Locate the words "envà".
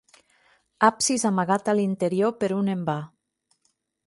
2.79-2.97